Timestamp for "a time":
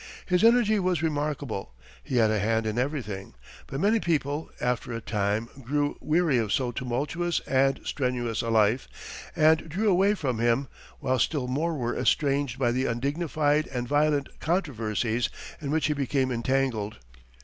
4.91-5.47